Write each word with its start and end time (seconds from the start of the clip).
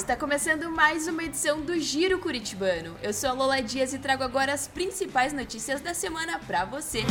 está 0.00 0.16
começando 0.16 0.70
mais 0.70 1.06
uma 1.06 1.24
edição 1.24 1.60
do 1.60 1.78
Giro 1.78 2.18
Curitibano. 2.18 2.96
Eu 3.02 3.12
sou 3.12 3.28
a 3.28 3.32
Lola 3.34 3.60
Dias 3.60 3.92
e 3.92 3.98
trago 3.98 4.24
agora 4.24 4.50
as 4.50 4.66
principais 4.66 5.30
notícias 5.34 5.82
da 5.82 5.92
semana 5.92 6.38
para 6.38 6.64
você. 6.64 7.04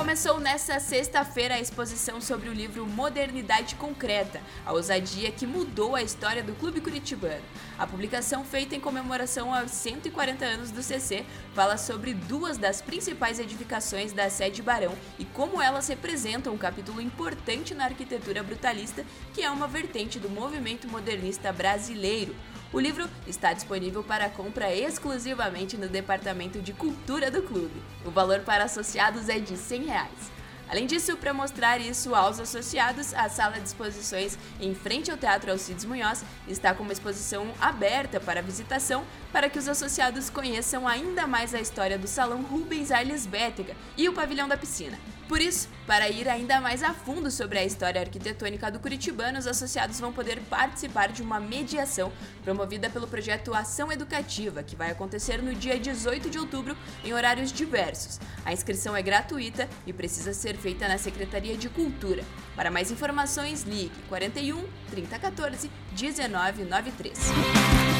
Começou 0.00 0.40
nesta 0.40 0.80
sexta-feira 0.80 1.56
a 1.56 1.60
exposição 1.60 2.22
sobre 2.22 2.48
o 2.48 2.54
livro 2.54 2.86
Modernidade 2.86 3.74
Concreta, 3.74 4.40
a 4.64 4.72
ousadia 4.72 5.30
que 5.30 5.46
mudou 5.46 5.94
a 5.94 6.02
história 6.02 6.42
do 6.42 6.54
Clube 6.54 6.80
Curitibano. 6.80 7.42
A 7.78 7.86
publicação, 7.86 8.42
feita 8.42 8.74
em 8.74 8.80
comemoração 8.80 9.54
aos 9.54 9.70
140 9.72 10.42
anos 10.42 10.70
do 10.70 10.82
CC, 10.82 11.26
fala 11.54 11.76
sobre 11.76 12.14
duas 12.14 12.56
das 12.56 12.80
principais 12.80 13.38
edificações 13.38 14.10
da 14.10 14.30
sede 14.30 14.62
Barão 14.62 14.96
e 15.18 15.26
como 15.26 15.60
elas 15.60 15.86
representam 15.86 16.54
um 16.54 16.58
capítulo 16.58 16.98
importante 17.02 17.74
na 17.74 17.84
arquitetura 17.84 18.42
brutalista, 18.42 19.04
que 19.34 19.42
é 19.42 19.50
uma 19.50 19.68
vertente 19.68 20.18
do 20.18 20.30
movimento 20.30 20.88
modernista 20.88 21.52
brasileiro. 21.52 22.34
O 22.72 22.78
livro 22.78 23.10
está 23.26 23.52
disponível 23.52 24.00
para 24.04 24.30
compra 24.30 24.72
exclusivamente 24.72 25.76
no 25.76 25.88
Departamento 25.88 26.62
de 26.62 26.72
Cultura 26.72 27.28
do 27.28 27.42
clube. 27.42 27.82
O 28.04 28.12
valor 28.12 28.40
para 28.40 28.62
associados 28.62 29.28
é 29.28 29.40
de 29.40 29.56
100 29.56 29.86
reais. 29.86 30.30
Além 30.68 30.86
disso, 30.86 31.16
para 31.16 31.34
mostrar 31.34 31.80
isso 31.80 32.14
aos 32.14 32.38
associados, 32.38 33.12
a 33.12 33.28
sala 33.28 33.58
de 33.58 33.66
exposições 33.66 34.38
em 34.60 34.72
frente 34.72 35.10
ao 35.10 35.16
Teatro 35.16 35.50
Alcides 35.50 35.84
Munhoz 35.84 36.24
está 36.46 36.72
com 36.72 36.84
uma 36.84 36.92
exposição 36.92 37.52
aberta 37.60 38.20
para 38.20 38.40
visitação 38.40 39.04
para 39.32 39.50
que 39.50 39.58
os 39.58 39.66
associados 39.66 40.30
conheçam 40.30 40.86
ainda 40.86 41.26
mais 41.26 41.52
a 41.52 41.60
história 41.60 41.98
do 41.98 42.06
Salão 42.06 42.42
Rubens 42.42 42.92
Arles 42.92 43.26
Bétega 43.26 43.74
e 43.96 44.08
o 44.08 44.12
Pavilhão 44.12 44.46
da 44.46 44.56
Piscina. 44.56 44.96
Por 45.30 45.40
isso, 45.40 45.68
para 45.86 46.08
ir 46.08 46.28
ainda 46.28 46.60
mais 46.60 46.82
a 46.82 46.92
fundo 46.92 47.30
sobre 47.30 47.56
a 47.56 47.64
história 47.64 48.00
arquitetônica 48.00 48.68
do 48.68 48.80
Curitibano, 48.80 49.38
os 49.38 49.46
associados 49.46 50.00
vão 50.00 50.12
poder 50.12 50.40
participar 50.50 51.12
de 51.12 51.22
uma 51.22 51.38
mediação 51.38 52.10
promovida 52.42 52.90
pelo 52.90 53.06
projeto 53.06 53.54
Ação 53.54 53.92
Educativa, 53.92 54.64
que 54.64 54.74
vai 54.74 54.90
acontecer 54.90 55.40
no 55.40 55.54
dia 55.54 55.78
18 55.78 56.28
de 56.28 56.36
outubro 56.36 56.76
em 57.04 57.14
horários 57.14 57.52
diversos. 57.52 58.18
A 58.44 58.52
inscrição 58.52 58.96
é 58.96 59.02
gratuita 59.02 59.68
e 59.86 59.92
precisa 59.92 60.34
ser 60.34 60.56
feita 60.56 60.88
na 60.88 60.98
Secretaria 60.98 61.56
de 61.56 61.68
Cultura. 61.68 62.24
Para 62.56 62.68
mais 62.68 62.90
informações, 62.90 63.62
ligue 63.62 63.92
41 64.08 64.66
3014 64.90 65.70
1993 65.96 67.18
que 67.20 67.99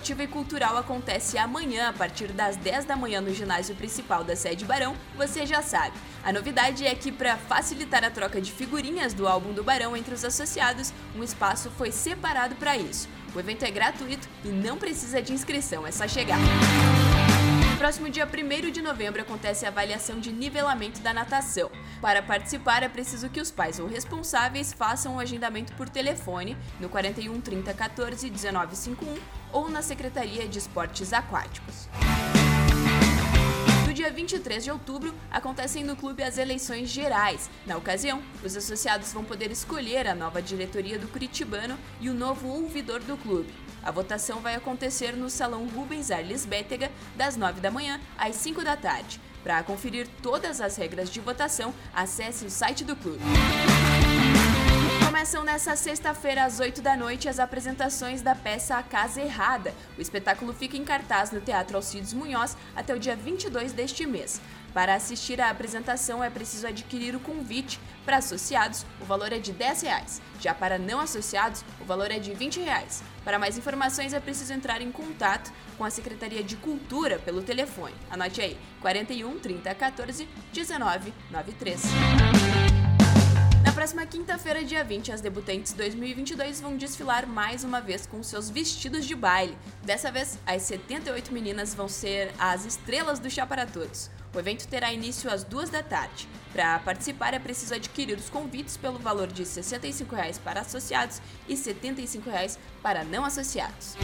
sábado 0.00 0.10
esportivo 0.10 0.22
e 0.22 0.26
cultural 0.26 0.76
acontece 0.78 1.36
amanhã 1.36 1.90
a 1.90 1.92
partir 1.92 2.28
das 2.28 2.56
10 2.56 2.86
da 2.86 2.96
manhã 2.96 3.20
no 3.20 3.32
ginásio 3.34 3.74
principal 3.74 4.24
da 4.24 4.34
sede 4.34 4.64
Barão, 4.64 4.96
você 5.16 5.44
já 5.44 5.62
sabe. 5.62 5.94
A 6.24 6.32
novidade 6.32 6.86
é 6.86 6.94
que 6.94 7.12
para 7.12 7.36
facilitar 7.36 8.02
a 8.02 8.10
troca 8.10 8.40
de 8.40 8.50
figurinhas 8.50 9.12
do 9.12 9.28
álbum 9.28 9.52
do 9.52 9.62
Barão 9.62 9.96
entre 9.96 10.14
os 10.14 10.24
associados, 10.24 10.92
um 11.14 11.22
espaço 11.22 11.70
foi 11.76 11.92
separado 11.92 12.54
para 12.56 12.76
isso. 12.76 13.08
O 13.34 13.38
evento 13.38 13.64
é 13.64 13.70
gratuito 13.70 14.26
e 14.44 14.48
não 14.48 14.78
precisa 14.78 15.20
de 15.20 15.32
inscrição, 15.32 15.86
é 15.86 15.92
só 15.92 16.08
chegar 16.08 16.38
próximo 17.80 18.10
dia 18.10 18.26
1 18.26 18.70
de 18.70 18.82
novembro 18.82 19.22
acontece 19.22 19.64
a 19.64 19.70
avaliação 19.70 20.20
de 20.20 20.30
nivelamento 20.30 21.00
da 21.00 21.14
natação. 21.14 21.70
Para 21.98 22.22
participar, 22.22 22.82
é 22.82 22.90
preciso 22.90 23.30
que 23.30 23.40
os 23.40 23.50
pais 23.50 23.78
ou 23.78 23.86
responsáveis 23.86 24.70
façam 24.70 25.16
o 25.16 25.18
agendamento 25.18 25.72
por 25.76 25.88
telefone 25.88 26.58
no 26.78 26.90
41 26.90 27.40
30 27.40 27.72
14 27.72 28.28
19 28.28 28.76
51 28.76 29.18
ou 29.50 29.70
na 29.70 29.80
Secretaria 29.80 30.46
de 30.46 30.58
Esportes 30.58 31.14
Aquáticos. 31.14 31.88
No 33.86 33.94
dia 33.94 34.10
23 34.10 34.62
de 34.62 34.70
outubro, 34.70 35.14
acontecem 35.30 35.82
no 35.82 35.96
clube 35.96 36.22
as 36.22 36.36
eleições 36.36 36.90
gerais. 36.90 37.48
Na 37.64 37.78
ocasião, 37.78 38.22
os 38.44 38.54
associados 38.54 39.10
vão 39.10 39.24
poder 39.24 39.50
escolher 39.50 40.06
a 40.06 40.14
nova 40.14 40.42
diretoria 40.42 40.98
do 40.98 41.08
Curitibano 41.08 41.78
e 41.98 42.10
o 42.10 42.14
novo 42.14 42.46
ouvidor 42.46 43.00
do 43.00 43.16
clube. 43.16 43.69
A 43.82 43.90
votação 43.90 44.40
vai 44.40 44.54
acontecer 44.54 45.12
no 45.12 45.30
Salão 45.30 45.66
Rubens 45.68 46.10
Arles 46.10 46.44
Bétega, 46.44 46.90
das 47.16 47.36
9 47.36 47.60
da 47.60 47.70
manhã 47.70 48.00
às 48.18 48.36
5 48.36 48.62
da 48.62 48.76
tarde. 48.76 49.20
Para 49.42 49.62
conferir 49.62 50.06
todas 50.22 50.60
as 50.60 50.76
regras 50.76 51.10
de 51.10 51.20
votação, 51.20 51.74
acesse 51.94 52.44
o 52.44 52.50
site 52.50 52.84
do 52.84 52.94
clube. 52.94 53.24
Começam 55.10 55.42
nessa 55.42 55.74
sexta-feira 55.74 56.44
às 56.44 56.60
8 56.60 56.80
da 56.80 56.96
noite 56.96 57.28
as 57.28 57.40
apresentações 57.40 58.22
da 58.22 58.32
peça 58.32 58.76
A 58.76 58.82
Casa 58.84 59.20
Errada. 59.20 59.74
O 59.98 60.00
espetáculo 60.00 60.54
fica 60.54 60.76
em 60.76 60.84
cartaz 60.84 61.32
no 61.32 61.40
Teatro 61.40 61.76
Alcides 61.76 62.12
Munhoz 62.12 62.56
até 62.76 62.94
o 62.94 62.98
dia 62.98 63.16
22 63.16 63.72
deste 63.72 64.06
mês. 64.06 64.40
Para 64.72 64.94
assistir 64.94 65.40
à 65.40 65.50
apresentação 65.50 66.22
é 66.22 66.30
preciso 66.30 66.68
adquirir 66.68 67.16
o 67.16 67.20
convite. 67.20 67.80
Para 68.04 68.18
associados, 68.18 68.86
o 69.00 69.04
valor 69.04 69.32
é 69.32 69.40
de 69.40 69.50
10 69.50 69.82
reais. 69.82 70.22
Já 70.38 70.54
para 70.54 70.78
não 70.78 71.00
associados, 71.00 71.64
o 71.80 71.84
valor 71.84 72.12
é 72.12 72.20
de 72.20 72.32
20 72.32 72.60
reais. 72.60 73.02
Para 73.24 73.36
mais 73.36 73.58
informações 73.58 74.12
é 74.12 74.20
preciso 74.20 74.52
entrar 74.52 74.80
em 74.80 74.92
contato 74.92 75.52
com 75.76 75.84
a 75.84 75.90
Secretaria 75.90 76.44
de 76.44 76.54
Cultura 76.54 77.18
pelo 77.18 77.42
telefone. 77.42 77.96
Anote 78.08 78.40
aí: 78.40 78.56
41 78.80 79.40
30 79.40 79.74
14 79.74 80.28
19 80.52 81.12
93. 81.32 82.69
Próxima 83.80 84.04
quinta-feira, 84.04 84.62
dia 84.62 84.84
20, 84.84 85.10
as 85.10 85.22
debutantes 85.22 85.72
2022 85.72 86.60
vão 86.60 86.76
desfilar 86.76 87.26
mais 87.26 87.64
uma 87.64 87.80
vez 87.80 88.06
com 88.06 88.22
seus 88.22 88.50
vestidos 88.50 89.06
de 89.06 89.14
baile. 89.14 89.56
Dessa 89.82 90.12
vez, 90.12 90.38
as 90.44 90.64
78 90.64 91.32
meninas 91.32 91.72
vão 91.72 91.88
ser 91.88 92.30
as 92.38 92.66
estrelas 92.66 93.18
do 93.18 93.30
Chá 93.30 93.46
para 93.46 93.64
Todos. 93.64 94.10
O 94.34 94.38
evento 94.38 94.68
terá 94.68 94.92
início 94.92 95.30
às 95.30 95.44
duas 95.44 95.70
da 95.70 95.82
tarde. 95.82 96.28
Para 96.52 96.78
participar 96.80 97.32
é 97.32 97.38
preciso 97.38 97.74
adquirir 97.74 98.18
os 98.18 98.28
convites 98.28 98.76
pelo 98.76 98.98
valor 98.98 99.28
de 99.28 99.46
65 99.46 100.14
reais 100.14 100.36
para 100.36 100.60
associados 100.60 101.22
e 101.48 101.56
75 101.56 102.28
reais 102.28 102.58
para 102.82 103.02
não 103.02 103.24
associados. 103.24 103.96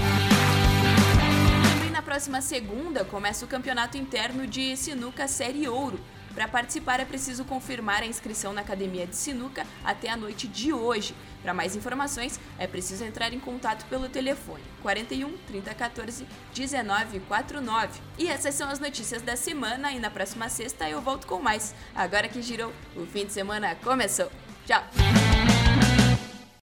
Também 1.75 1.91
na 1.91 2.01
próxima 2.01 2.41
segunda 2.41 3.05
começa 3.05 3.45
o 3.45 3.49
campeonato 3.49 3.99
interno 3.99 4.47
de 4.47 4.75
Sinuca 4.75 5.29
Série 5.29 5.69
Ouro. 5.69 6.01
Para 6.37 6.47
participar 6.47 7.01
é 7.01 7.05
preciso 7.07 7.47
confirmar 7.47 8.03
a 8.03 8.07
inscrição 8.07 8.53
na 8.53 8.61
academia 8.61 9.07
de 9.07 9.17
sinuca 9.17 9.67
até 9.83 10.11
a 10.11 10.17
noite 10.19 10.47
de 10.47 10.71
hoje. 10.71 11.15
Para 11.43 11.55
mais 11.55 11.75
informações 11.75 12.39
é 12.59 12.67
preciso 12.67 13.05
entrar 13.05 13.33
em 13.33 13.41
contato 13.41 13.87
pelo 13.87 14.07
telefone 14.07 14.63
41 14.83 15.35
3014 15.47 16.27
1949. 16.55 18.01
E 18.19 18.29
essas 18.29 18.55
são 18.55 18.69
as 18.69 18.79
notícias 18.79 19.23
da 19.23 19.35
semana 19.35 19.93
e 19.93 19.99
na 19.99 20.11
próxima 20.11 20.51
sexta 20.51 20.87
eu 20.91 21.01
volto 21.01 21.27
com 21.27 21.41
mais. 21.41 21.75
Agora 21.95 22.29
que 22.29 22.43
girou, 22.43 22.71
o 22.95 23.07
fim 23.07 23.25
de 23.25 23.33
semana 23.33 23.75
começou. 23.77 24.31
Tchau! 24.67 25.26